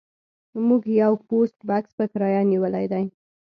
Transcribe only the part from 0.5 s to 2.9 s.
موږ یو پوسټ بکس په کرایه نیولی